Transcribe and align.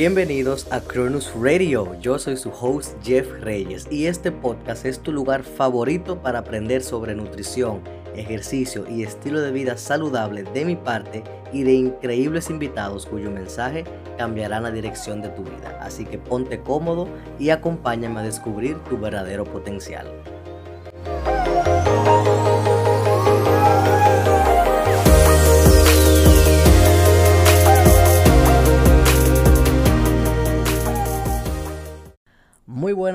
Bienvenidos 0.00 0.66
a 0.70 0.80
Cronus 0.80 1.30
Radio, 1.38 1.94
yo 2.00 2.18
soy 2.18 2.38
su 2.38 2.48
host 2.48 2.96
Jeff 3.04 3.30
Reyes 3.42 3.86
y 3.90 4.06
este 4.06 4.32
podcast 4.32 4.86
es 4.86 5.00
tu 5.00 5.12
lugar 5.12 5.42
favorito 5.42 6.22
para 6.22 6.38
aprender 6.38 6.82
sobre 6.82 7.14
nutrición, 7.14 7.82
ejercicio 8.16 8.86
y 8.88 9.02
estilo 9.02 9.42
de 9.42 9.52
vida 9.52 9.76
saludable 9.76 10.44
de 10.44 10.64
mi 10.64 10.74
parte 10.74 11.22
y 11.52 11.64
de 11.64 11.74
increíbles 11.74 12.48
invitados 12.48 13.04
cuyo 13.04 13.30
mensaje 13.30 13.84
cambiará 14.16 14.58
la 14.58 14.70
dirección 14.70 15.20
de 15.20 15.28
tu 15.28 15.42
vida. 15.42 15.78
Así 15.82 16.06
que 16.06 16.16
ponte 16.16 16.60
cómodo 16.60 17.06
y 17.38 17.50
acompáñame 17.50 18.20
a 18.20 18.22
descubrir 18.22 18.78
tu 18.84 18.96
verdadero 18.96 19.44
potencial. 19.44 20.06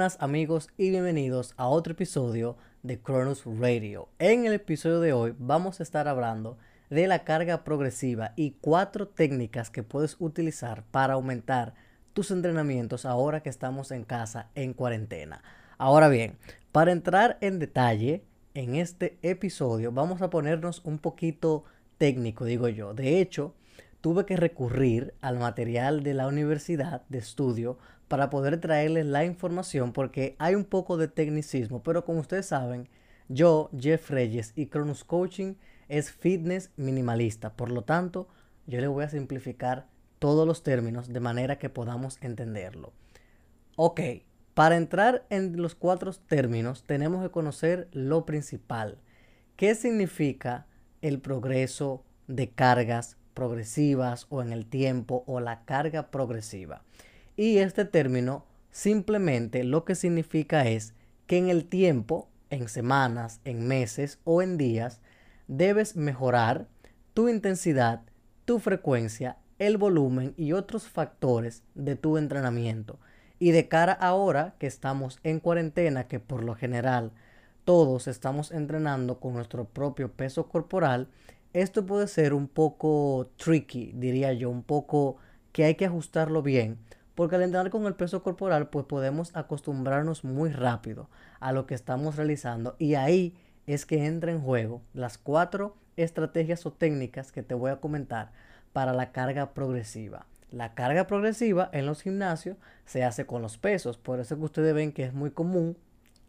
Amigos 0.05 0.69
y 0.77 0.91
bienvenidos 0.91 1.55
a 1.57 1.67
otro 1.67 1.93
episodio 1.93 2.57
de 2.83 2.99
Cronus 2.99 3.43
Radio. 3.43 4.07
En 4.19 4.45
el 4.45 4.53
episodio 4.53 4.99
de 4.99 5.13
hoy 5.13 5.33
vamos 5.39 5.79
a 5.79 5.83
estar 5.83 6.07
hablando 6.07 6.59
de 6.91 7.07
la 7.07 7.23
carga 7.23 7.63
progresiva 7.63 8.33
y 8.35 8.51
cuatro 8.61 9.07
técnicas 9.07 9.71
que 9.71 9.81
puedes 9.81 10.17
utilizar 10.19 10.83
para 10.91 11.15
aumentar 11.15 11.73
tus 12.13 12.29
entrenamientos 12.29 13.03
ahora 13.03 13.41
que 13.41 13.49
estamos 13.49 13.89
en 13.89 14.03
casa 14.03 14.51
en 14.53 14.73
cuarentena. 14.73 15.41
Ahora 15.79 16.07
bien, 16.07 16.37
para 16.71 16.91
entrar 16.91 17.39
en 17.41 17.57
detalle 17.57 18.23
en 18.53 18.75
este 18.75 19.17
episodio 19.23 19.91
vamos 19.91 20.21
a 20.21 20.29
ponernos 20.29 20.81
un 20.85 20.99
poquito 20.99 21.63
técnico, 21.97 22.45
digo 22.45 22.69
yo. 22.69 22.93
De 22.93 23.21
hecho, 23.21 23.55
tuve 24.01 24.27
que 24.27 24.37
recurrir 24.37 25.15
al 25.21 25.39
material 25.39 26.03
de 26.03 26.13
la 26.13 26.27
universidad 26.27 27.01
de 27.09 27.17
estudio 27.17 27.79
para 28.07 28.29
poder 28.29 28.59
traerles 28.59 29.05
la 29.05 29.25
información 29.25 29.93
porque 29.93 30.35
hay 30.39 30.55
un 30.55 30.65
poco 30.65 30.97
de 30.97 31.07
tecnicismo, 31.07 31.83
pero 31.83 32.05
como 32.05 32.19
ustedes 32.19 32.45
saben, 32.47 32.87
yo, 33.27 33.69
Jeff 33.77 34.11
Reyes 34.11 34.53
y 34.55 34.67
Cronus 34.67 35.03
Coaching 35.03 35.55
es 35.89 36.11
fitness 36.11 36.71
minimalista, 36.77 37.55
por 37.55 37.71
lo 37.71 37.83
tanto, 37.83 38.27
yo 38.67 38.79
le 38.79 38.87
voy 38.87 39.03
a 39.03 39.09
simplificar 39.09 39.87
todos 40.19 40.47
los 40.47 40.63
términos 40.63 41.11
de 41.11 41.19
manera 41.19 41.57
que 41.57 41.69
podamos 41.69 42.17
entenderlo. 42.21 42.93
Ok, 43.75 44.01
para 44.53 44.77
entrar 44.77 45.25
en 45.29 45.61
los 45.61 45.75
cuatro 45.75 46.13
términos 46.13 46.83
tenemos 46.83 47.21
que 47.21 47.29
conocer 47.29 47.89
lo 47.91 48.25
principal. 48.25 48.97
¿Qué 49.55 49.75
significa 49.75 50.65
el 51.01 51.19
progreso 51.19 52.03
de 52.27 52.49
cargas 52.49 53.17
progresivas 53.33 54.27
o 54.29 54.41
en 54.41 54.53
el 54.53 54.65
tiempo 54.65 55.23
o 55.27 55.39
la 55.39 55.65
carga 55.65 56.09
progresiva? 56.09 56.83
Y 57.37 57.57
este 57.57 57.85
término 57.85 58.45
simplemente 58.71 59.63
lo 59.63 59.85
que 59.85 59.95
significa 59.95 60.67
es 60.67 60.93
que 61.27 61.37
en 61.37 61.49
el 61.49 61.65
tiempo, 61.65 62.29
en 62.49 62.69
semanas, 62.69 63.41
en 63.43 63.67
meses 63.67 64.19
o 64.23 64.41
en 64.41 64.57
días, 64.57 65.01
debes 65.47 65.95
mejorar 65.95 66.67
tu 67.13 67.29
intensidad, 67.29 68.01
tu 68.45 68.59
frecuencia, 68.59 69.37
el 69.59 69.77
volumen 69.77 70.33
y 70.37 70.53
otros 70.53 70.87
factores 70.87 71.63
de 71.73 71.95
tu 71.95 72.17
entrenamiento. 72.17 72.99
Y 73.39 73.51
de 73.51 73.67
cara 73.67 73.93
ahora 73.93 74.55
que 74.59 74.67
estamos 74.67 75.19
en 75.23 75.39
cuarentena, 75.39 76.07
que 76.07 76.19
por 76.19 76.43
lo 76.43 76.55
general 76.55 77.11
todos 77.65 78.07
estamos 78.07 78.51
entrenando 78.51 79.19
con 79.19 79.33
nuestro 79.33 79.65
propio 79.65 80.11
peso 80.11 80.47
corporal, 80.47 81.09
esto 81.53 81.85
puede 81.85 82.07
ser 82.07 82.33
un 82.33 82.47
poco 82.47 83.29
tricky, 83.37 83.91
diría 83.95 84.33
yo, 84.33 84.49
un 84.49 84.63
poco 84.63 85.17
que 85.51 85.63
hay 85.63 85.75
que 85.75 85.85
ajustarlo 85.85 86.41
bien, 86.41 86.77
porque 87.15 87.37
al 87.37 87.43
entrenar 87.43 87.71
con 87.71 87.85
el 87.85 87.95
peso 87.95 88.21
corporal, 88.21 88.67
pues 88.67 88.85
podemos 88.85 89.35
acostumbrarnos 89.35 90.23
muy 90.23 90.51
rápido 90.51 91.09
a 91.39 91.53
lo 91.53 91.65
que 91.65 91.73
estamos 91.73 92.17
realizando. 92.17 92.75
Y 92.77 92.95
ahí 92.95 93.37
es 93.65 93.85
que 93.85 94.05
entra 94.05 94.31
en 94.31 94.41
juego 94.41 94.81
las 94.93 95.17
cuatro 95.17 95.75
estrategias 95.95 96.65
o 96.65 96.73
técnicas 96.73 97.31
que 97.31 97.41
te 97.41 97.55
voy 97.55 97.71
a 97.71 97.79
comentar 97.79 98.31
para 98.73 98.93
la 98.93 99.11
carga 99.11 99.53
progresiva. 99.53 100.25
La 100.51 100.73
carga 100.73 101.07
progresiva 101.07 101.69
en 101.71 101.85
los 101.85 102.01
gimnasios 102.01 102.57
se 102.85 103.03
hace 103.03 103.25
con 103.25 103.41
los 103.41 103.57
pesos. 103.57 103.97
Por 103.97 104.19
eso 104.19 104.37
que 104.37 104.43
ustedes 104.43 104.75
ven 104.75 104.91
que 104.91 105.03
es 105.03 105.13
muy 105.13 105.31
común 105.31 105.77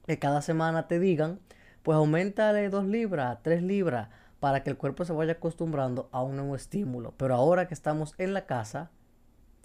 que 0.06 0.18
cada 0.18 0.40
semana 0.40 0.86
te 0.86 1.00
digan, 1.00 1.40
pues 1.82 1.96
aumentale 1.96 2.68
2 2.70 2.86
libras, 2.86 3.38
3 3.42 3.62
libras, 3.62 4.08
para 4.38 4.62
que 4.62 4.70
el 4.70 4.76
cuerpo 4.76 5.04
se 5.04 5.12
vaya 5.12 5.32
acostumbrando 5.32 6.08
a 6.12 6.22
un 6.22 6.36
nuevo 6.36 6.54
estímulo. 6.54 7.12
Pero 7.16 7.34
ahora 7.34 7.66
que 7.66 7.74
estamos 7.74 8.14
en 8.18 8.34
la 8.34 8.46
casa, 8.46 8.90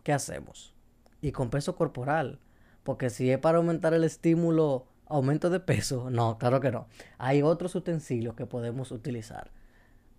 ¿qué 0.04 0.14
hacemos? 0.14 0.74
Y 1.22 1.32
con 1.32 1.50
peso 1.50 1.76
corporal. 1.76 2.40
Porque 2.84 3.10
si 3.10 3.30
es 3.30 3.38
para 3.38 3.60
aumentar 3.60 3.94
el 3.94 4.04
estímulo, 4.04 4.86
aumento 5.06 5.50
de 5.50 5.60
peso, 5.60 6.10
no, 6.12 6.38
claro 6.38 6.60
que 6.60 6.72
no. 6.72 6.88
Hay 7.18 7.42
otros 7.42 7.76
utensilios 7.76 8.36
que 8.36 8.46
podemos 8.46 8.92
utilizar. 8.92 9.52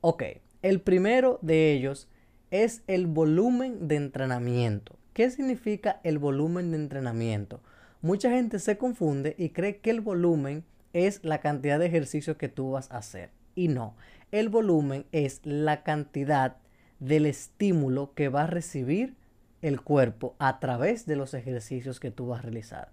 Ok, 0.00 0.22
el 0.62 0.80
primero 0.80 1.38
de 1.42 1.72
ellos 1.72 2.08
es 2.50 2.82
el 2.86 3.06
volumen 3.06 3.88
de 3.88 3.96
entrenamiento. 3.96 4.96
¿Qué 5.12 5.30
significa 5.30 6.00
el 6.04 6.18
volumen 6.18 6.70
de 6.70 6.78
entrenamiento? 6.78 7.60
Mucha 8.00 8.30
gente 8.30 8.58
se 8.58 8.78
confunde 8.78 9.34
y 9.38 9.50
cree 9.50 9.78
que 9.78 9.90
el 9.90 10.00
volumen 10.00 10.64
es 10.92 11.22
la 11.22 11.40
cantidad 11.40 11.78
de 11.78 11.86
ejercicios 11.86 12.36
que 12.36 12.48
tú 12.48 12.72
vas 12.72 12.90
a 12.90 12.98
hacer. 12.98 13.30
Y 13.54 13.68
no, 13.68 13.94
el 14.30 14.48
volumen 14.48 15.06
es 15.12 15.40
la 15.44 15.82
cantidad 15.82 16.56
del 16.98 17.26
estímulo 17.26 18.12
que 18.14 18.28
va 18.28 18.44
a 18.44 18.46
recibir 18.46 19.14
el 19.62 19.80
cuerpo 19.80 20.34
a 20.38 20.60
través 20.60 21.06
de 21.06 21.16
los 21.16 21.34
ejercicios 21.34 22.00
que 22.00 22.10
tú 22.10 22.26
vas 22.26 22.40
a 22.40 22.42
realizar. 22.42 22.90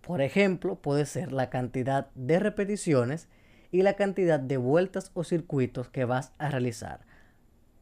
Por 0.00 0.20
ejemplo, 0.20 0.76
puede 0.76 1.06
ser 1.06 1.32
la 1.32 1.48
cantidad 1.48 2.08
de 2.14 2.40
repeticiones 2.40 3.28
y 3.70 3.82
la 3.82 3.94
cantidad 3.94 4.40
de 4.40 4.56
vueltas 4.56 5.12
o 5.14 5.22
circuitos 5.22 5.88
que 5.88 6.04
vas 6.04 6.32
a 6.38 6.50
realizar. 6.50 7.00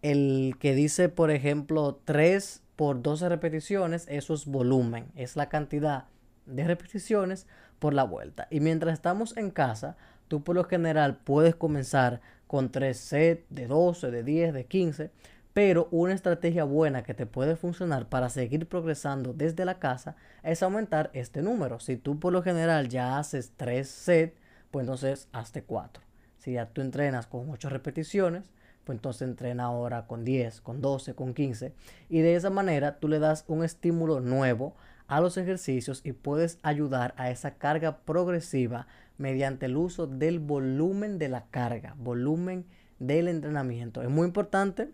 El 0.02 0.56
que 0.60 0.74
dice, 0.74 1.08
por 1.08 1.30
ejemplo, 1.30 2.00
3 2.04 2.62
por 2.76 3.02
12 3.02 3.28
repeticiones, 3.28 4.06
eso 4.08 4.34
es 4.34 4.46
volumen, 4.46 5.06
es 5.14 5.36
la 5.36 5.48
cantidad 5.48 6.04
de 6.46 6.64
repeticiones 6.64 7.46
por 7.78 7.94
la 7.94 8.04
vuelta. 8.04 8.48
Y 8.50 8.60
mientras 8.60 8.92
estamos 8.92 9.36
en 9.36 9.50
casa, 9.50 9.96
tú 10.28 10.42
por 10.42 10.56
lo 10.56 10.64
general 10.64 11.16
puedes 11.16 11.54
comenzar 11.54 12.20
con 12.46 12.70
3 12.70 12.96
sets 12.96 13.44
de 13.50 13.66
12, 13.66 14.10
de 14.10 14.22
10, 14.22 14.54
de 14.54 14.64
15, 14.64 15.10
pero 15.52 15.88
una 15.90 16.14
estrategia 16.14 16.64
buena 16.64 17.02
que 17.02 17.14
te 17.14 17.26
puede 17.26 17.56
funcionar 17.56 18.08
para 18.08 18.28
seguir 18.28 18.68
progresando 18.68 19.32
desde 19.32 19.64
la 19.64 19.78
casa 19.78 20.16
es 20.42 20.62
aumentar 20.62 21.10
este 21.12 21.42
número. 21.42 21.80
Si 21.80 21.96
tú 21.96 22.18
por 22.20 22.32
lo 22.32 22.42
general 22.42 22.88
ya 22.88 23.18
haces 23.18 23.52
3 23.56 23.88
sets, 23.88 24.38
pues 24.70 24.84
entonces 24.84 25.28
hazte 25.32 25.62
4. 25.62 26.02
Si 26.38 26.52
ya 26.52 26.66
tú 26.66 26.80
entrenas 26.80 27.26
con 27.26 27.50
8 27.50 27.68
repeticiones, 27.68 28.50
pues 28.84 28.96
entonces 28.96 29.22
entrena 29.28 29.64
ahora 29.64 30.06
con 30.06 30.24
10, 30.24 30.60
con 30.60 30.80
12, 30.80 31.14
con 31.14 31.34
15. 31.34 31.74
Y 32.08 32.20
de 32.20 32.36
esa 32.36 32.50
manera 32.50 32.98
tú 32.98 33.08
le 33.08 33.18
das 33.18 33.44
un 33.48 33.64
estímulo 33.64 34.20
nuevo 34.20 34.74
a 35.08 35.20
los 35.20 35.36
ejercicios 35.36 36.00
y 36.04 36.12
puedes 36.12 36.58
ayudar 36.62 37.14
a 37.16 37.30
esa 37.30 37.54
carga 37.54 37.98
progresiva 37.98 38.86
mediante 39.18 39.66
el 39.66 39.76
uso 39.76 40.06
del 40.06 40.38
volumen 40.38 41.18
de 41.18 41.28
la 41.28 41.46
carga, 41.50 41.94
volumen 41.98 42.64
del 43.00 43.28
entrenamiento. 43.28 44.02
Es 44.02 44.08
muy 44.08 44.26
importante 44.26 44.92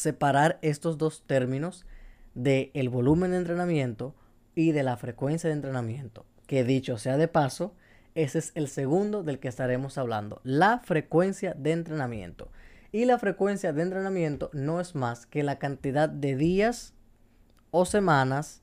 separar 0.00 0.58
estos 0.62 0.96
dos 0.96 1.24
términos 1.26 1.84
de 2.34 2.70
el 2.72 2.88
volumen 2.88 3.32
de 3.32 3.36
entrenamiento 3.36 4.14
y 4.54 4.72
de 4.72 4.82
la 4.82 4.96
frecuencia 4.96 5.48
de 5.48 5.56
entrenamiento. 5.56 6.24
Que 6.46 6.64
dicho 6.64 6.96
sea 6.96 7.18
de 7.18 7.28
paso, 7.28 7.74
ese 8.14 8.38
es 8.38 8.52
el 8.54 8.68
segundo 8.68 9.22
del 9.22 9.38
que 9.38 9.48
estaremos 9.48 9.98
hablando, 9.98 10.40
la 10.42 10.78
frecuencia 10.78 11.52
de 11.52 11.72
entrenamiento. 11.72 12.50
Y 12.92 13.04
la 13.04 13.18
frecuencia 13.18 13.74
de 13.74 13.82
entrenamiento 13.82 14.48
no 14.54 14.80
es 14.80 14.94
más 14.94 15.26
que 15.26 15.42
la 15.42 15.58
cantidad 15.58 16.08
de 16.08 16.34
días 16.34 16.94
o 17.70 17.84
semanas 17.84 18.62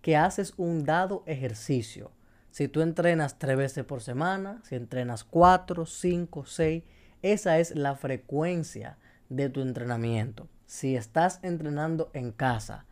que 0.00 0.16
haces 0.16 0.54
un 0.56 0.86
dado 0.86 1.24
ejercicio. 1.26 2.10
Si 2.52 2.68
tú 2.68 2.80
entrenas 2.80 3.38
tres 3.38 3.58
veces 3.58 3.84
por 3.84 4.00
semana, 4.00 4.62
si 4.64 4.76
entrenas 4.76 5.24
cuatro, 5.24 5.84
cinco, 5.84 6.46
seis, 6.46 6.84
esa 7.20 7.58
es 7.58 7.76
la 7.76 7.96
frecuencia 7.96 8.96
de 9.28 9.50
tu 9.50 9.60
entrenamiento. 9.60 10.48
Si 10.70 10.94
estás 10.94 11.40
entrenando 11.42 12.10
en 12.12 12.30
casa 12.30 12.86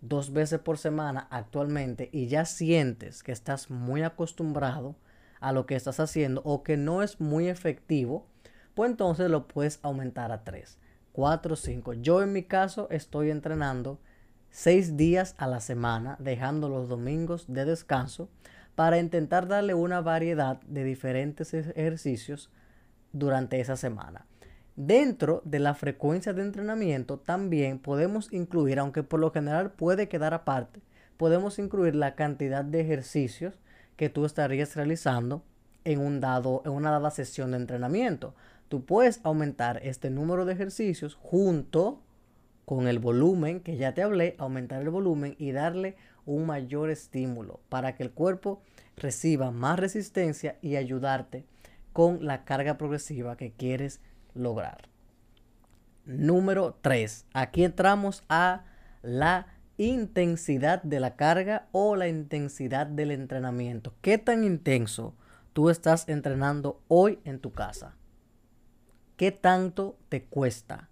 dos 0.00 0.32
veces 0.32 0.60
por 0.60 0.78
semana 0.78 1.26
actualmente 1.32 2.08
y 2.12 2.28
ya 2.28 2.44
sientes 2.44 3.24
que 3.24 3.32
estás 3.32 3.70
muy 3.70 4.04
acostumbrado 4.04 4.94
a 5.40 5.50
lo 5.50 5.66
que 5.66 5.74
estás 5.74 5.98
haciendo 5.98 6.42
o 6.44 6.62
que 6.62 6.76
no 6.76 7.02
es 7.02 7.20
muy 7.20 7.48
efectivo, 7.48 8.28
pues 8.76 8.88
entonces 8.88 9.28
lo 9.30 9.48
puedes 9.48 9.80
aumentar 9.82 10.30
a 10.30 10.44
tres, 10.44 10.78
cuatro, 11.10 11.56
cinco. 11.56 11.92
Yo 11.94 12.22
en 12.22 12.32
mi 12.32 12.44
caso 12.44 12.86
estoy 12.92 13.32
entrenando 13.32 13.98
seis 14.50 14.96
días 14.96 15.34
a 15.36 15.48
la 15.48 15.58
semana, 15.58 16.16
dejando 16.20 16.68
los 16.68 16.88
domingos 16.88 17.46
de 17.48 17.64
descanso 17.64 18.28
para 18.76 19.00
intentar 19.00 19.48
darle 19.48 19.74
una 19.74 20.00
variedad 20.00 20.60
de 20.68 20.84
diferentes 20.84 21.52
ejercicios 21.52 22.52
durante 23.12 23.58
esa 23.58 23.76
semana. 23.76 24.24
Dentro 24.76 25.40
de 25.44 25.60
la 25.60 25.74
frecuencia 25.74 26.32
de 26.32 26.42
entrenamiento 26.42 27.18
también 27.18 27.78
podemos 27.78 28.32
incluir, 28.32 28.80
aunque 28.80 29.04
por 29.04 29.20
lo 29.20 29.30
general 29.30 29.70
puede 29.70 30.08
quedar 30.08 30.34
aparte, 30.34 30.80
podemos 31.16 31.60
incluir 31.60 31.94
la 31.94 32.16
cantidad 32.16 32.64
de 32.64 32.80
ejercicios 32.80 33.60
que 33.96 34.08
tú 34.08 34.24
estarías 34.24 34.74
realizando 34.74 35.44
en, 35.84 36.00
un 36.00 36.18
dado, 36.18 36.62
en 36.64 36.72
una 36.72 36.90
dada 36.90 37.12
sesión 37.12 37.52
de 37.52 37.58
entrenamiento. 37.58 38.34
Tú 38.68 38.84
puedes 38.84 39.20
aumentar 39.22 39.80
este 39.84 40.10
número 40.10 40.44
de 40.44 40.54
ejercicios 40.54 41.14
junto 41.14 42.00
con 42.64 42.88
el 42.88 42.98
volumen 42.98 43.60
que 43.60 43.76
ya 43.76 43.94
te 43.94 44.02
hablé, 44.02 44.34
aumentar 44.38 44.82
el 44.82 44.90
volumen 44.90 45.36
y 45.38 45.52
darle 45.52 45.96
un 46.26 46.46
mayor 46.46 46.90
estímulo 46.90 47.60
para 47.68 47.94
que 47.94 48.02
el 48.02 48.10
cuerpo 48.10 48.60
reciba 48.96 49.52
más 49.52 49.78
resistencia 49.78 50.56
y 50.62 50.74
ayudarte 50.74 51.44
con 51.92 52.26
la 52.26 52.44
carga 52.44 52.76
progresiva 52.76 53.36
que 53.36 53.52
quieres 53.52 54.00
lograr. 54.34 54.88
Número 56.04 56.76
3. 56.82 57.26
Aquí 57.32 57.64
entramos 57.64 58.24
a 58.28 58.64
la 59.02 59.46
intensidad 59.76 60.82
de 60.82 61.00
la 61.00 61.16
carga 61.16 61.68
o 61.72 61.96
la 61.96 62.08
intensidad 62.08 62.86
del 62.86 63.10
entrenamiento. 63.10 63.94
¿Qué 64.02 64.18
tan 64.18 64.44
intenso 64.44 65.14
tú 65.52 65.70
estás 65.70 66.08
entrenando 66.08 66.82
hoy 66.88 67.20
en 67.24 67.38
tu 67.40 67.52
casa? 67.52 67.96
¿Qué 69.16 69.32
tanto 69.32 69.96
te 70.08 70.24
cuesta? 70.24 70.88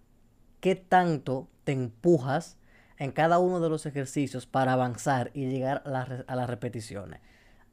¿Qué 0.59 0.75
tanto 0.75 1.49
te 1.63 1.73
empujas 1.73 2.57
en 2.97 3.11
cada 3.11 3.39
uno 3.39 3.59
de 3.59 3.69
los 3.69 3.85
ejercicios 3.85 4.45
para 4.45 4.73
avanzar 4.73 5.31
y 5.33 5.47
llegar 5.47 5.83
a, 5.85 6.35
las 6.35 6.49
repeticiones? 6.49 7.19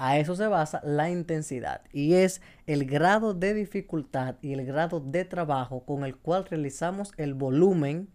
A 0.02 0.16
eso 0.16 0.34
se 0.34 0.46
basa 0.46 0.80
la 0.82 1.10
intensidad 1.10 1.82
y 1.92 2.14
es 2.14 2.40
el 2.66 2.86
grado 2.86 3.34
de 3.34 3.52
dificultad 3.52 4.36
y 4.40 4.54
el 4.54 4.64
grado 4.64 4.98
de 4.98 5.26
trabajo 5.26 5.84
con 5.84 6.04
el 6.04 6.16
cual 6.16 6.46
realizamos 6.46 7.12
el 7.18 7.34
volumen 7.34 8.08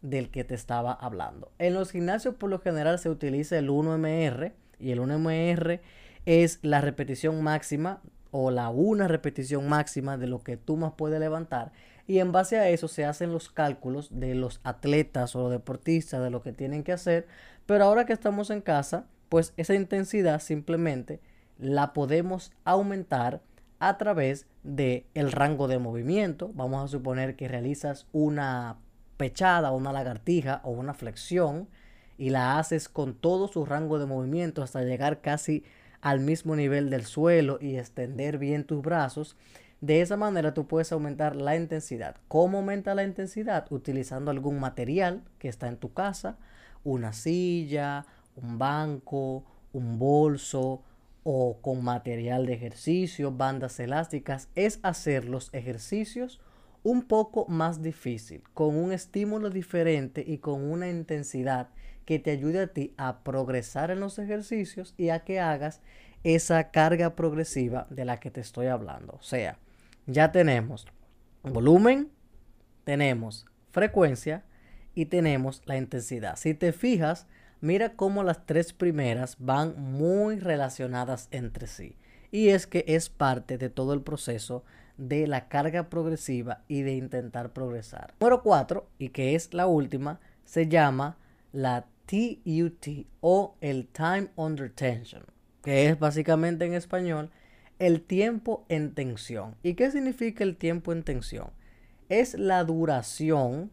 del 0.00 0.30
que 0.30 0.44
te 0.44 0.54
estaba 0.54 0.92
hablando. 0.92 1.50
En 1.58 1.74
los 1.74 1.90
gimnasios 1.90 2.36
por 2.36 2.50
lo 2.50 2.60
general 2.60 3.00
se 3.00 3.10
utiliza 3.10 3.58
el 3.58 3.68
1MR 3.68 4.52
y 4.78 4.92
el 4.92 5.00
1MR 5.00 5.80
es 6.24 6.60
la 6.62 6.80
repetición 6.80 7.42
máxima 7.42 8.00
o 8.30 8.52
la 8.52 8.68
una 8.68 9.08
repetición 9.08 9.68
máxima 9.68 10.18
de 10.18 10.28
lo 10.28 10.44
que 10.44 10.56
tú 10.56 10.76
más 10.76 10.92
puedes 10.92 11.18
levantar 11.18 11.72
y 12.06 12.20
en 12.20 12.30
base 12.30 12.58
a 12.58 12.68
eso 12.68 12.86
se 12.86 13.04
hacen 13.04 13.32
los 13.32 13.48
cálculos 13.48 14.20
de 14.20 14.36
los 14.36 14.60
atletas 14.62 15.34
o 15.34 15.50
deportistas 15.50 16.22
de 16.22 16.30
lo 16.30 16.42
que 16.42 16.52
tienen 16.52 16.84
que 16.84 16.92
hacer, 16.92 17.26
pero 17.66 17.82
ahora 17.82 18.06
que 18.06 18.12
estamos 18.12 18.50
en 18.50 18.60
casa 18.60 19.08
pues 19.28 19.52
esa 19.56 19.74
intensidad 19.74 20.40
simplemente 20.40 21.20
la 21.58 21.92
podemos 21.92 22.52
aumentar 22.64 23.42
a 23.78 23.98
través 23.98 24.46
de 24.62 25.06
el 25.14 25.32
rango 25.32 25.68
de 25.68 25.78
movimiento. 25.78 26.50
Vamos 26.54 26.84
a 26.84 26.88
suponer 26.88 27.36
que 27.36 27.48
realizas 27.48 28.06
una 28.12 28.78
pechada, 29.16 29.72
una 29.72 29.92
lagartija 29.92 30.60
o 30.64 30.70
una 30.70 30.94
flexión 30.94 31.68
y 32.16 32.30
la 32.30 32.58
haces 32.58 32.88
con 32.88 33.14
todo 33.14 33.48
su 33.48 33.64
rango 33.64 33.98
de 33.98 34.06
movimiento 34.06 34.62
hasta 34.62 34.82
llegar 34.82 35.20
casi 35.20 35.64
al 36.00 36.20
mismo 36.20 36.56
nivel 36.56 36.90
del 36.90 37.04
suelo 37.04 37.58
y 37.60 37.76
extender 37.76 38.38
bien 38.38 38.64
tus 38.64 38.82
brazos. 38.82 39.36
De 39.80 40.00
esa 40.00 40.16
manera 40.16 40.54
tú 40.54 40.66
puedes 40.66 40.90
aumentar 40.90 41.36
la 41.36 41.56
intensidad. 41.56 42.16
¿Cómo 42.26 42.58
aumenta 42.58 42.94
la 42.94 43.04
intensidad? 43.04 43.66
Utilizando 43.70 44.30
algún 44.30 44.58
material 44.58 45.22
que 45.38 45.48
está 45.48 45.68
en 45.68 45.76
tu 45.76 45.92
casa, 45.92 46.36
una 46.82 47.12
silla, 47.12 48.06
un 48.42 48.58
banco, 48.58 49.44
un 49.72 49.98
bolso 49.98 50.82
o 51.22 51.60
con 51.60 51.84
material 51.84 52.46
de 52.46 52.54
ejercicio, 52.54 53.32
bandas 53.32 53.78
elásticas, 53.80 54.48
es 54.54 54.80
hacer 54.82 55.26
los 55.26 55.52
ejercicios 55.52 56.40
un 56.82 57.02
poco 57.02 57.46
más 57.48 57.82
difícil, 57.82 58.42
con 58.54 58.76
un 58.76 58.92
estímulo 58.92 59.50
diferente 59.50 60.24
y 60.26 60.38
con 60.38 60.64
una 60.70 60.88
intensidad 60.88 61.68
que 62.04 62.18
te 62.18 62.30
ayude 62.30 62.60
a 62.60 62.72
ti 62.72 62.94
a 62.96 63.22
progresar 63.22 63.90
en 63.90 64.00
los 64.00 64.18
ejercicios 64.18 64.94
y 64.96 65.10
a 65.10 65.24
que 65.24 65.40
hagas 65.40 65.82
esa 66.24 66.70
carga 66.70 67.14
progresiva 67.14 67.86
de 67.90 68.04
la 68.04 68.20
que 68.20 68.30
te 68.30 68.40
estoy 68.40 68.68
hablando. 68.68 69.14
O 69.20 69.22
sea, 69.22 69.58
ya 70.06 70.32
tenemos 70.32 70.86
volumen, 71.42 72.10
tenemos 72.84 73.46
frecuencia 73.70 74.44
y 74.94 75.06
tenemos 75.06 75.62
la 75.66 75.76
intensidad. 75.76 76.36
Si 76.36 76.54
te 76.54 76.72
fijas, 76.72 77.26
mira 77.60 77.94
cómo 77.94 78.22
las 78.22 78.46
tres 78.46 78.72
primeras 78.72 79.36
van 79.38 79.80
muy 79.80 80.38
relacionadas 80.38 81.28
entre 81.30 81.66
sí. 81.66 81.96
Y 82.30 82.48
es 82.48 82.66
que 82.66 82.84
es 82.86 83.08
parte 83.08 83.58
de 83.58 83.70
todo 83.70 83.94
el 83.94 84.02
proceso 84.02 84.64
de 84.96 85.26
la 85.26 85.48
carga 85.48 85.88
progresiva 85.88 86.62
y 86.68 86.82
de 86.82 86.94
intentar 86.94 87.52
progresar. 87.52 88.14
Número 88.20 88.42
4, 88.42 88.88
y 88.98 89.08
que 89.10 89.34
es 89.34 89.54
la 89.54 89.66
última, 89.66 90.20
se 90.44 90.68
llama 90.68 91.16
la 91.52 91.86
TUT 92.06 93.06
o 93.20 93.56
el 93.60 93.86
Time 93.86 94.28
Under 94.36 94.70
Tension, 94.70 95.24
que 95.62 95.88
es 95.88 95.98
básicamente 95.98 96.64
en 96.64 96.74
español 96.74 97.30
el 97.78 98.02
tiempo 98.02 98.64
en 98.68 98.94
tensión. 98.94 99.54
¿Y 99.62 99.74
qué 99.74 99.90
significa 99.90 100.42
el 100.42 100.56
tiempo 100.56 100.92
en 100.92 101.04
tensión? 101.04 101.50
Es 102.08 102.34
la 102.34 102.64
duración 102.64 103.70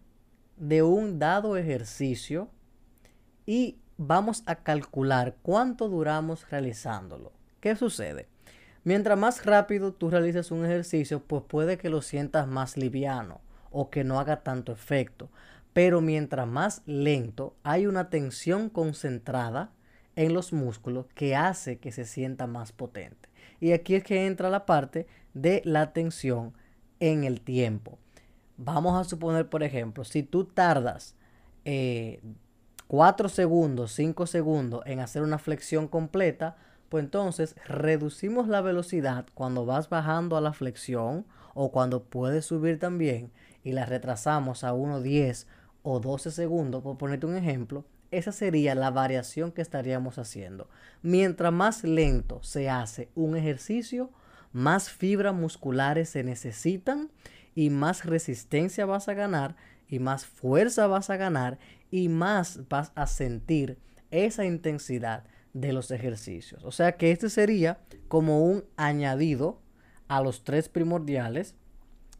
de 0.58 0.84
un 0.84 1.18
dado 1.20 1.58
ejercicio 1.58 2.50
y 3.46 3.78
vamos 3.98 4.44
a 4.46 4.56
calcular 4.56 5.36
cuánto 5.42 5.90
duramos 5.90 6.50
realizándolo. 6.50 7.32
¿Qué 7.60 7.76
sucede? 7.76 8.28
Mientras 8.84 9.18
más 9.18 9.46
rápido 9.46 9.94
tú 9.94 10.10
realices 10.10 10.52
un 10.52 10.66
ejercicio, 10.66 11.22
pues 11.24 11.44
puede 11.44 11.78
que 11.78 11.90
lo 11.90 12.02
sientas 12.02 12.48
más 12.48 12.78
liviano 12.78 13.42
o 13.72 13.90
que 13.90 14.04
no 14.04 14.20
haga 14.20 14.44
tanto 14.44 14.72
efecto. 14.72 15.30
Pero 15.74 16.02
mientras 16.02 16.48
más 16.48 16.84
lento, 16.86 17.56
hay 17.64 17.88
una 17.88 18.10
tensión 18.10 18.70
concentrada 18.70 19.72
en 20.16 20.34
los 20.34 20.54
músculos 20.54 21.08
que 21.16 21.36
hace 21.36 21.78
que 21.78 21.92
se 21.92 22.06
sienta 22.06 22.48
más 22.48 22.72
potente. 22.72 23.30
Y 23.60 23.72
aquí 23.72 23.96
es 23.96 24.04
que 24.04 24.26
entra 24.26 24.50
la 24.50 24.66
parte 24.66 25.08
de 25.34 25.62
la 25.66 25.92
tensión 25.92 26.54
en 27.00 27.24
el 27.24 27.42
tiempo. 27.42 27.98
Vamos 28.58 29.00
a 29.00 29.10
suponer, 29.10 29.50
por 29.50 29.64
ejemplo, 29.64 30.06
si 30.06 30.24
tú 30.24 30.46
tardas 30.46 31.16
eh, 31.66 32.22
4 32.88 33.30
segundos, 33.30 33.92
5 33.94 34.28
segundos 34.28 34.84
en 34.86 35.00
hacer 35.00 35.24
una 35.24 35.40
flexión 35.40 35.88
completa, 35.88 36.58
pues 36.90 37.04
entonces 37.04 37.56
reducimos 37.66 38.48
la 38.48 38.62
velocidad 38.62 39.26
cuando 39.34 39.66
vas 39.66 39.90
bajando 39.90 40.38
a 40.38 40.42
la 40.42 40.54
flexión 40.54 41.26
o 41.56 41.72
cuando 41.72 42.04
puedes 42.04 42.46
subir 42.46 42.80
también 42.80 43.32
y 43.64 43.72
la 43.72 43.86
retrasamos 43.86 44.64
a 44.64 44.74
1, 44.74 45.02
10 45.02 45.48
o 45.82 46.00
12 46.00 46.32
segundos, 46.32 46.84
por 46.84 46.98
ponerte 46.98 47.26
un 47.26 47.36
ejemplo, 47.36 47.86
esa 48.12 48.32
sería 48.32 48.76
la 48.76 48.92
variación 48.92 49.52
que 49.52 49.62
estaríamos 49.62 50.20
haciendo. 50.20 50.70
Mientras 51.02 51.52
más 51.52 51.84
lento 51.84 52.42
se 52.44 52.70
hace 52.70 53.10
un 53.16 53.36
ejercicio, 53.36 54.12
más 54.52 54.90
fibras 54.90 55.34
musculares 55.34 56.10
se 56.10 56.24
necesitan 56.24 57.10
y 57.56 57.72
más 57.72 58.06
resistencia 58.06 58.86
vas 58.86 59.10
a 59.10 59.14
ganar 59.16 59.56
y 59.88 60.00
más 60.00 60.26
fuerza 60.26 60.88
vas 60.88 61.10
a 61.10 61.18
ganar 61.18 61.58
y 61.96 62.10
más 62.10 62.68
vas 62.68 62.92
a 62.96 63.08
sentir 63.08 63.80
esa 64.12 64.44
intensidad 64.44 65.24
de 65.54 65.72
los 65.72 65.92
ejercicios. 65.92 66.66
O 66.66 66.72
sea 66.74 66.98
que 66.98 67.12
este 67.12 67.30
sería 67.30 67.80
como 68.10 68.44
un 68.44 68.66
añadido 68.76 69.62
a 70.10 70.20
los 70.20 70.44
tres 70.44 70.68
primordiales 70.68 71.56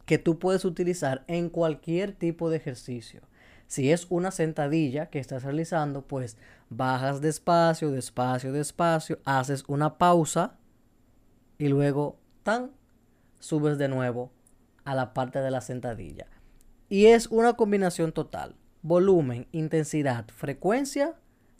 que 0.06 0.16
tú 0.16 0.38
puedes 0.38 0.64
utilizar 0.64 1.26
en 1.28 1.50
cualquier 1.50 2.12
tipo 2.12 2.48
de 2.48 2.56
ejercicio. 2.56 3.20
Si 3.66 3.92
es 3.92 4.06
una 4.08 4.30
sentadilla 4.30 5.10
que 5.10 5.18
estás 5.18 5.42
realizando, 5.42 6.06
pues 6.06 6.38
bajas 6.70 7.20
despacio, 7.20 7.90
despacio, 7.90 8.52
despacio, 8.52 9.18
haces 9.26 9.62
una 9.68 9.98
pausa 9.98 10.56
y 11.58 11.68
luego 11.68 12.18
tan 12.44 12.70
subes 13.40 13.76
de 13.76 13.88
nuevo 13.88 14.32
a 14.84 14.94
la 14.94 15.12
parte 15.12 15.40
de 15.40 15.50
la 15.50 15.60
sentadilla. 15.60 16.28
Y 16.88 17.08
es 17.08 17.26
una 17.26 17.52
combinación 17.58 18.12
total. 18.12 18.56
Volumen, 18.86 19.48
intensidad, 19.50 20.26
frecuencia 20.28 21.14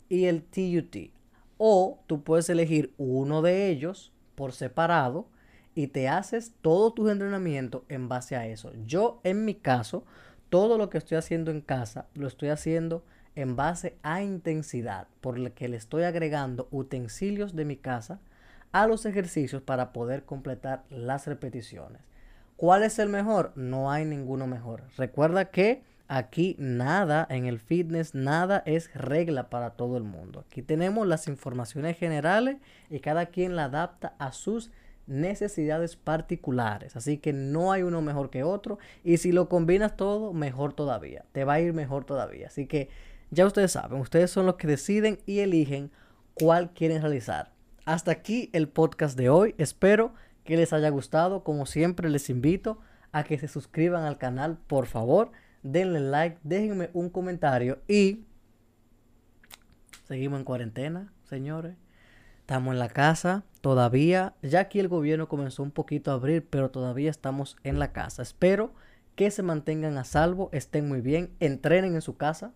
y 0.07 0.27
el 0.27 0.43
TUT. 0.43 1.11
O 1.57 1.99
tú 2.07 2.23
puedes 2.23 2.49
elegir 2.49 2.93
uno 2.97 3.41
de 3.41 3.67
ellos 3.67 4.13
por 4.35 4.53
separado 4.53 5.27
y 5.75 5.87
te 5.87 6.07
haces 6.07 6.53
todo 6.61 6.93
tu 6.93 7.09
entrenamiento 7.09 7.83
en 7.89 8.07
base 8.07 8.37
a 8.37 8.47
eso. 8.47 8.71
Yo 8.85 9.19
en 9.25 9.43
mi 9.43 9.55
caso, 9.55 10.05
todo 10.47 10.77
lo 10.77 10.89
que 10.89 10.99
estoy 10.99 11.17
haciendo 11.17 11.51
en 11.51 11.59
casa 11.59 12.07
lo 12.13 12.29
estoy 12.29 12.47
haciendo 12.47 13.03
en 13.35 13.57
base 13.57 13.97
a 14.03 14.23
intensidad, 14.23 15.09
por 15.19 15.37
lo 15.37 15.53
que 15.53 15.67
le 15.67 15.75
estoy 15.75 16.03
agregando 16.03 16.69
utensilios 16.71 17.57
de 17.57 17.65
mi 17.65 17.75
casa 17.75 18.21
a 18.71 18.87
los 18.87 19.05
ejercicios 19.05 19.61
para 19.61 19.91
poder 19.91 20.23
completar 20.23 20.85
las 20.89 21.27
repeticiones. 21.27 22.01
¿Cuál 22.55 22.83
es 22.83 22.99
el 22.99 23.09
mejor? 23.09 23.51
No 23.57 23.91
hay 23.91 24.05
ninguno 24.05 24.47
mejor. 24.47 24.83
Recuerda 24.95 25.51
que 25.51 25.83
aquí 26.07 26.55
nada 26.59 27.27
en 27.29 27.45
el 27.45 27.59
fitness, 27.59 28.15
nada 28.15 28.63
es 28.65 28.93
regla 28.93 29.49
para 29.49 29.71
todo 29.71 29.97
el 29.97 30.03
mundo. 30.03 30.45
Aquí 30.47 30.61
tenemos 30.61 31.07
las 31.07 31.27
informaciones 31.27 31.97
generales 31.97 32.57
y 32.89 32.99
cada 32.99 33.27
quien 33.27 33.55
la 33.55 33.65
adapta 33.65 34.15
a 34.19 34.31
sus 34.31 34.71
necesidades 35.07 35.95
particulares. 35.95 36.95
Así 36.95 37.17
que 37.17 37.33
no 37.33 37.71
hay 37.71 37.81
uno 37.81 38.01
mejor 38.01 38.29
que 38.29 38.43
otro. 38.43 38.77
Y 39.03 39.17
si 39.17 39.31
lo 39.31 39.49
combinas 39.49 39.95
todo, 39.95 40.33
mejor 40.33 40.73
todavía. 40.73 41.25
Te 41.31 41.45
va 41.45 41.53
a 41.53 41.61
ir 41.61 41.73
mejor 41.73 42.05
todavía. 42.05 42.47
Así 42.47 42.67
que 42.67 42.89
ya 43.31 43.45
ustedes 43.45 43.71
saben, 43.71 43.99
ustedes 43.99 44.31
son 44.31 44.45
los 44.45 44.55
que 44.55 44.67
deciden 44.67 45.19
y 45.25 45.39
eligen 45.39 45.91
cuál 46.33 46.71
quieren 46.73 47.01
realizar. 47.01 47.51
Hasta 47.85 48.11
aquí 48.11 48.49
el 48.53 48.67
podcast 48.67 49.17
de 49.17 49.29
hoy. 49.29 49.55
Espero 49.57 50.13
que 50.43 50.57
les 50.57 50.73
haya 50.73 50.89
gustado. 50.89 51.43
Como 51.43 51.65
siempre 51.65 52.09
les 52.09 52.29
invito 52.29 52.79
a 53.11 53.23
que 53.23 53.39
se 53.39 53.47
suscriban 53.47 54.03
al 54.03 54.17
canal, 54.17 54.57
por 54.67 54.85
favor. 54.85 55.31
Denle 55.63 55.99
like, 55.99 56.37
déjenme 56.43 56.89
un 56.93 57.09
comentario 57.09 57.79
y 57.87 58.25
seguimos 60.05 60.39
en 60.39 60.45
cuarentena, 60.45 61.13
señores. 61.23 61.75
Estamos 62.41 62.73
en 62.73 62.79
la 62.79 62.87
casa 62.87 63.43
todavía. 63.59 64.33
Ya 64.41 64.61
aquí 64.61 64.79
el 64.79 64.87
gobierno 64.87 65.27
comenzó 65.27 65.63
un 65.63 65.71
poquito 65.71 66.11
a 66.11 66.13
abrir, 66.13 66.47
pero 66.49 66.71
todavía 66.71 67.09
estamos 67.09 67.57
en 67.63 67.79
la 67.79 67.91
casa. 67.91 68.21
Espero 68.21 68.73
que 69.15 69.31
se 69.31 69.43
mantengan 69.43 69.97
a 69.97 70.05
salvo, 70.05 70.49
estén 70.53 70.87
muy 70.87 71.01
bien, 71.01 71.35
entrenen 71.39 71.95
en 71.95 72.01
su 72.01 72.15
casa. 72.15 72.53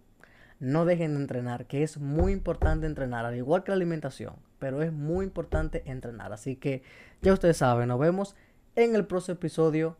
No 0.59 0.85
dejen 0.85 1.15
de 1.15 1.21
entrenar, 1.21 1.65
que 1.65 1.81
es 1.83 1.97
muy 1.97 2.31
importante 2.31 2.85
entrenar, 2.85 3.25
al 3.25 3.35
igual 3.35 3.63
que 3.63 3.71
la 3.71 3.75
alimentación, 3.77 4.35
pero 4.59 4.83
es 4.83 4.93
muy 4.93 5.25
importante 5.25 5.81
entrenar. 5.85 6.31
Así 6.31 6.55
que 6.55 6.83
ya 7.21 7.33
ustedes 7.33 7.57
saben, 7.57 7.89
nos 7.89 7.99
vemos 7.99 8.35
en 8.75 8.95
el 8.95 9.07
próximo 9.07 9.33
episodio 9.33 9.97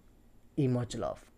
y 0.56 0.68
much 0.68 0.96
love. 0.96 1.31